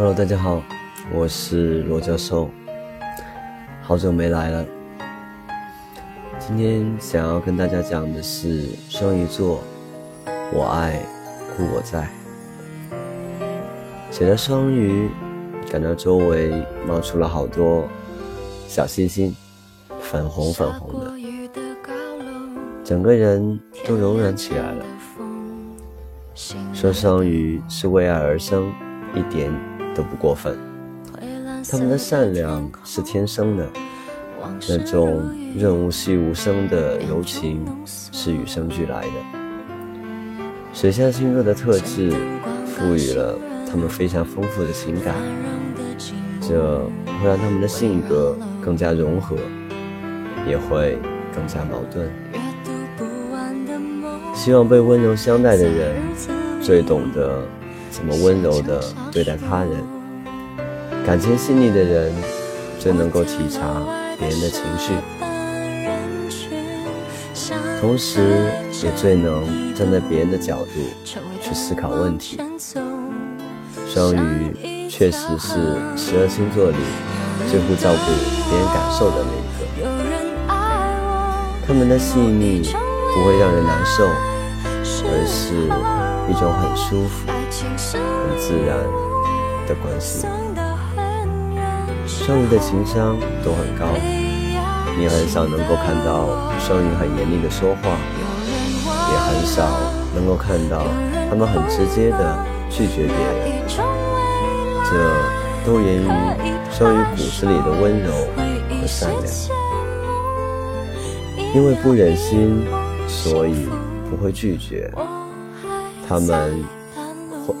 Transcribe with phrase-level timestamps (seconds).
[0.00, 0.62] Hello，大家好，
[1.12, 2.48] 我是罗教授，
[3.82, 4.64] 好久没来了。
[6.38, 9.62] 今天想要跟大家讲的是双鱼座，
[10.54, 11.02] 我爱
[11.54, 12.08] 故我在。
[14.10, 15.10] 写了双鱼，
[15.70, 16.50] 感到周围
[16.86, 17.86] 冒出了好多
[18.66, 19.36] 小星星，
[20.00, 21.12] 粉红粉红的，
[22.82, 24.84] 整个人都柔软起来了。
[26.72, 28.72] 说双鱼是为爱而生，
[29.14, 29.52] 一点
[29.94, 30.56] 都不过分。
[31.70, 33.68] 他们的善良是天生的，
[34.68, 35.22] 那种
[35.56, 39.12] 润物细无声的柔情是与生俱来的。
[40.72, 42.12] 水象星座的特质
[42.66, 43.38] 赋予了
[43.70, 45.14] 他们非常丰富的情感，
[46.40, 46.78] 这
[47.20, 49.36] 会让他们的性格更加融合，
[50.48, 50.98] 也会
[51.34, 52.08] 更加矛盾。
[54.34, 55.96] 希望被温柔相待的人，
[56.62, 57.42] 最懂得
[58.00, 58.82] 怎么温柔地
[59.12, 59.84] 对待他人；
[61.06, 62.10] 感情细腻的人，
[62.78, 63.60] 最能够体察
[64.18, 64.94] 别人的情绪，
[67.78, 68.50] 同时
[68.82, 70.70] 也最能站在别人的角度
[71.42, 72.40] 去思考问题。
[73.86, 76.78] 双鱼确实是十二星座里
[77.50, 78.12] 最会照顾
[78.48, 79.40] 别人感受的那一
[79.78, 79.86] 个，
[81.66, 82.62] 他们的细腻
[83.12, 84.08] 不会让人难受。
[85.02, 85.66] 而是
[86.30, 88.78] 一种很舒服、很自然
[89.66, 90.24] 的关系。
[92.06, 93.86] 双鱼的情商都很高，
[94.96, 96.28] 你很少能够看到
[96.60, 97.98] 双鱼很严厉的说话，
[99.10, 99.66] 也很少
[100.14, 100.84] 能够看到
[101.28, 102.38] 他们很直接的
[102.70, 103.66] 拒绝别人。
[104.86, 104.90] 这
[105.66, 106.06] 都源于
[106.70, 108.12] 双鱼骨子里的温柔
[108.80, 109.22] 和善良。
[111.52, 112.64] 因为不忍心，
[113.08, 113.68] 所以。
[114.10, 114.92] 不会拒绝，
[116.10, 116.64] 他们
[117.46, 117.54] 会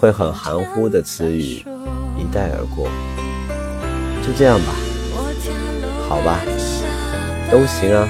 [0.00, 1.64] 会很含糊的词语
[2.18, 2.88] 一带而过，
[4.26, 4.74] 就这样吧，
[6.08, 6.40] 好吧，
[7.48, 8.08] 都行啊。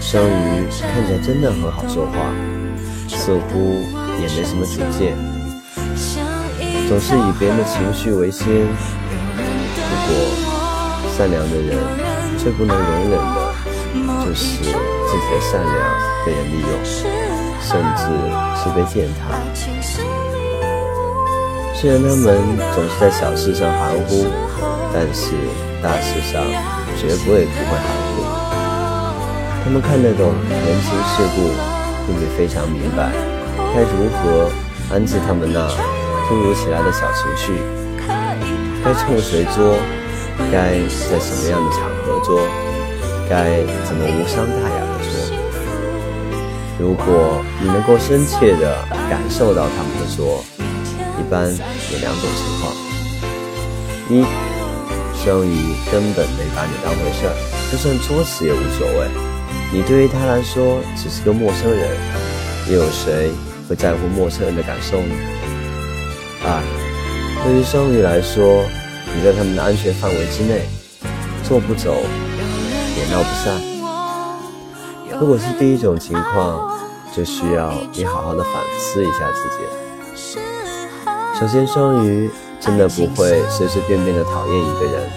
[0.00, 2.32] 章鱼看起来真的很好说话，
[3.08, 3.82] 似乎
[4.22, 5.14] 也没什么主见，
[6.88, 8.46] 总是以别人的情绪为先。
[9.76, 11.76] 不过，善良的人
[12.38, 13.54] 最不能容忍的
[14.24, 14.64] 就是。
[15.06, 15.74] 自己的善良
[16.26, 17.23] 被人利用，
[17.64, 18.04] 甚至
[18.60, 19.32] 是被践踏。
[21.74, 22.38] 虽然他们
[22.74, 24.26] 总是在小事上含糊，
[24.92, 25.32] 但是
[25.82, 26.44] 大事上
[27.00, 28.22] 绝不会不会含糊。
[29.64, 31.48] 他们看得懂人情世故，
[32.06, 33.10] 并且非常明白
[33.74, 34.50] 该如何
[34.92, 35.66] 安置他们那
[36.28, 37.58] 突如其来的小情绪，
[38.84, 39.76] 该冲谁作，
[40.52, 40.78] 该
[41.10, 42.40] 在什么样的场合作，
[43.28, 44.83] 该怎么无伤大雅。
[46.78, 50.44] 如果你能够深切地感受到他们的作，
[51.18, 52.74] 一般有两种情况：
[54.10, 54.24] 一，
[55.24, 57.34] 双鱼根本没把你当回事儿，
[57.70, 59.08] 就算作死也无所谓，
[59.72, 61.96] 你对于他来说只是个陌生人，
[62.68, 63.30] 又有谁
[63.68, 65.14] 会在乎陌生人的感受呢？
[66.44, 66.60] 二，
[67.44, 68.64] 对于双鱼来说，
[69.14, 70.62] 你在他们的安全范围之内，
[71.44, 72.02] 做不走，
[72.98, 73.73] 也闹不散。
[75.20, 76.78] 如果是第一种情况，
[77.14, 79.58] 就需要你好好的反思一下自己。
[81.38, 82.30] 首先，双鱼
[82.60, 85.10] 真的不会随随便便的讨厌一个人。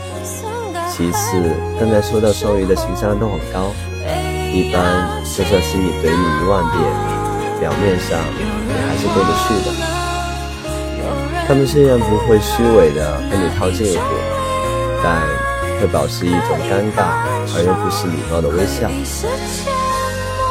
[0.91, 1.41] 其次，
[1.79, 3.71] 刚才说到双鱼的情商都很高，
[4.53, 6.81] 一般就算心里怼你一万遍，
[7.59, 9.71] 表面上也还是过得去的。
[11.47, 14.03] 他们虽然不会虚伪的跟你套近乎，
[15.03, 15.21] 但
[15.79, 17.23] 会保持一种尴尬
[17.55, 18.89] 而又不失礼貌的微笑。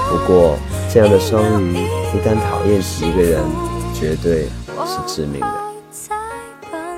[0.08, 0.56] 不过，
[0.88, 3.42] 这样的双鱼一旦讨厌起一个人，
[3.92, 4.44] 绝对
[4.86, 5.48] 是致命的。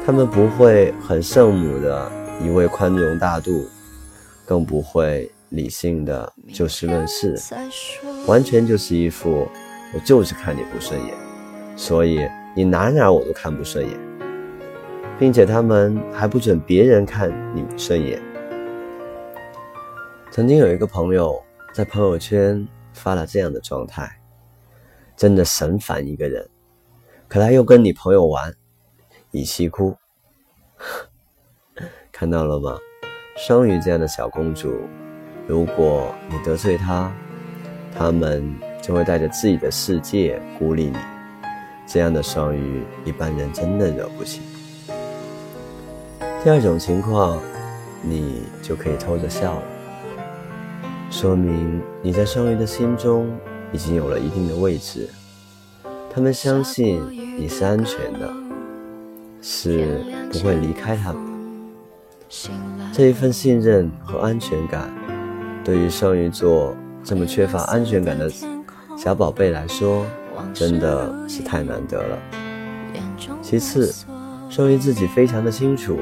[0.04, 2.10] 他们不会很圣母的
[2.42, 3.66] 一味宽容大度，
[4.46, 7.34] 更不会理性的就事论事，
[8.26, 9.48] 完全就是一副
[9.94, 11.14] 我就是看你不顺眼，
[11.76, 12.20] 所以
[12.54, 13.98] 你哪哪我都看不顺眼，
[15.18, 18.22] 并且他们还不准别人看你顺眼。
[20.30, 21.42] 曾经有一个朋友
[21.74, 22.66] 在朋友圈。
[22.98, 24.20] 发了这样的状态，
[25.16, 26.46] 真的神烦一个人。
[27.28, 28.52] 可他又跟你朋友玩，
[29.30, 29.96] 乙西哭，
[32.10, 32.76] 看到了吗？
[33.36, 34.80] 双鱼这样的小公主，
[35.46, 37.12] 如果你得罪她，
[37.96, 38.52] 他们
[38.82, 40.96] 就会带着自己的世界孤立你。
[41.86, 44.42] 这样的双鱼，一般人真的惹不起。
[46.42, 47.40] 第二种情况，
[48.02, 49.62] 你就可以偷着笑了。
[51.10, 53.28] 说明你在双鱼的心中
[53.72, 55.08] 已经有了一定的位置，
[56.12, 57.02] 他们相信
[57.38, 58.32] 你是安全的，
[59.40, 61.22] 是不会离开他们。
[62.92, 64.90] 这一份信任和安全感，
[65.64, 68.30] 对于双鱼座这么缺乏安全感的
[68.96, 70.04] 小宝贝来说，
[70.52, 72.18] 真的是太难得了。
[73.42, 73.94] 其次，
[74.50, 75.98] 双鱼自己非常的清楚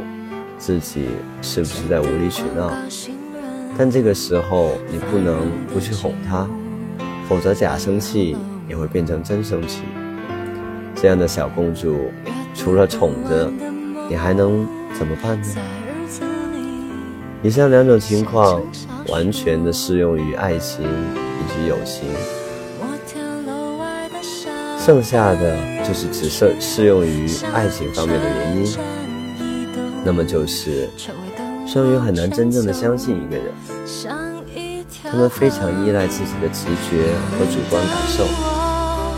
[0.58, 1.06] 自己
[1.40, 2.70] 是不是在无理取闹，
[3.78, 6.48] 但这个时候你不能不去哄他，
[7.28, 8.36] 否则假生气
[8.68, 9.82] 也会变成真生气。
[10.94, 12.10] 这样的小公主，
[12.54, 13.52] 除了宠着，
[14.08, 14.66] 你还能
[14.98, 15.48] 怎么办呢？
[17.42, 18.62] 以上两种情况
[19.08, 22.08] 完全的适用于爱情以及友情，
[24.78, 25.56] 剩下的
[25.86, 28.76] 就是只适适用于爱情方面的原因。
[30.02, 30.88] 那么就是
[31.66, 33.52] 双鱼很难真正的相信一个人，
[35.02, 38.24] 他们非常依赖自己的直觉和主观感受，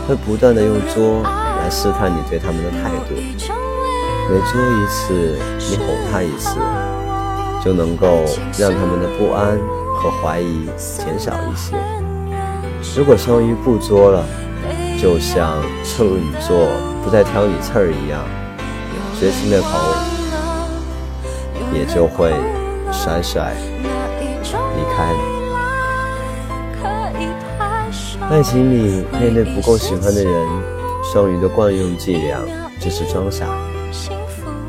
[0.07, 3.15] 会不断的用作来试探你对他们的态度，
[4.29, 5.37] 每作一次，
[5.69, 6.57] 你哄他一次。
[7.61, 8.23] 就能够
[8.57, 9.57] 让他们的不安
[9.93, 11.75] 和怀疑减少一些。
[12.95, 14.23] 如果双鱼不作了，
[14.97, 16.69] 就像处女座
[17.03, 18.23] 不再挑你刺儿一样，
[19.19, 19.67] 绝情的头
[21.73, 22.31] 也就会
[22.91, 23.53] 甩甩
[24.75, 25.19] 离开了。
[28.29, 30.47] 爱情里面对不够喜欢的人，
[31.11, 32.39] 双鱼的惯用伎俩
[32.79, 33.47] 就是装傻。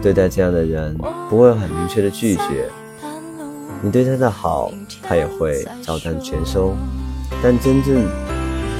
[0.00, 0.97] 对待这样的人，
[1.29, 2.69] 不会很明确的拒绝。
[3.82, 6.75] 你对他的好，他也会照单全收。
[7.43, 7.94] 但真正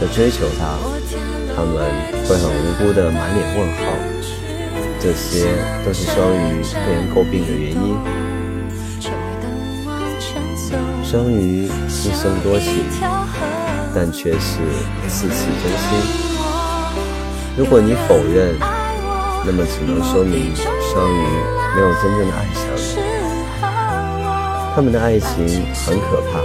[0.01, 0.79] 的追求他，
[1.55, 1.75] 他们
[2.27, 3.83] 会很无辜的满脸问号。
[5.03, 5.49] 这些
[5.83, 7.97] 都是双鱼被人诟病的原因。
[11.03, 12.85] 双鱼一生多情，
[13.95, 14.61] 但却是
[15.09, 15.89] 四次真心。
[17.57, 18.55] 如果你否认，
[19.47, 21.27] 那么只能说明双鱼
[21.75, 22.81] 没有真正的爱上你。
[24.75, 26.39] 他们的爱情很可怕，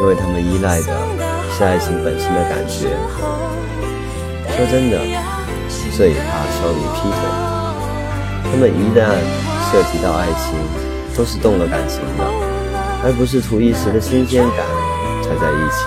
[0.00, 0.98] 因为他们依赖的
[1.56, 2.88] 是爱情本身的感觉。
[4.56, 4.98] 说真的，
[5.94, 7.47] 最怕双鱼劈腿。
[8.50, 9.06] 他们一旦
[9.70, 10.56] 涉及到爱情，
[11.16, 12.24] 都是动了感情的，
[13.04, 14.66] 而不是图一时的新鲜感
[15.22, 15.84] 才在一起。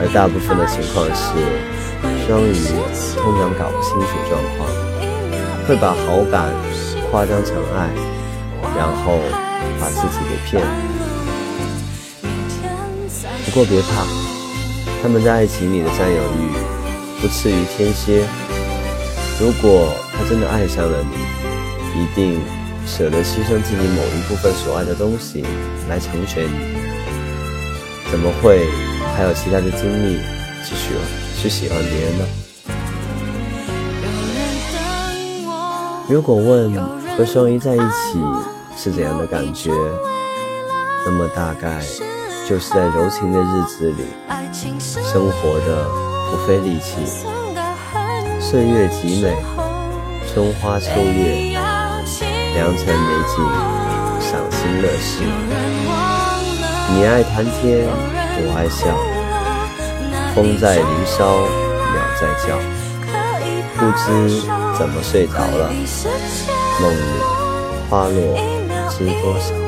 [0.00, 1.36] 而大部分的情况是，
[2.26, 2.52] 双鱼
[3.16, 4.66] 通常搞不清楚状况，
[5.68, 6.50] 会把好感
[7.10, 7.88] 夸张成爱，
[8.76, 9.20] 然后。
[9.80, 10.68] 把自己给骗了。
[13.44, 14.04] 不过别怕，
[15.02, 16.50] 他们在爱情里的占有欲
[17.20, 18.24] 不次于天蝎。
[19.40, 21.16] 如果他真的爱上了你，
[21.94, 22.40] 一定
[22.86, 25.44] 舍得牺牲自己某一部分所爱的东西
[25.88, 26.58] 来成全你。
[28.10, 28.66] 怎么会
[29.16, 30.18] 还有其他的精力
[30.64, 31.02] 去喜欢
[31.36, 32.24] 去喜欢别人呢？
[36.08, 36.74] 如果问
[37.16, 38.18] 和双鱼在一起？
[38.74, 39.70] 是怎样的感觉？
[41.04, 41.82] 那么大概
[42.48, 44.04] 就是在柔情的日子里，
[44.80, 45.86] 生活的
[46.30, 47.04] 不费力气，
[48.40, 49.36] 岁月极美，
[50.32, 51.51] 春花秋月，
[52.54, 53.34] 良辰美景，
[54.20, 55.24] 赏心乐事。
[56.94, 57.86] 你爱谈天，
[58.36, 58.94] 我爱笑，
[60.34, 61.46] 风在林梢，
[61.92, 62.60] 鸟在叫，
[63.78, 64.02] 不知
[64.78, 65.72] 怎么睡着了，
[66.80, 67.02] 梦里
[67.88, 68.36] 花落。
[68.90, 69.61] 知多少？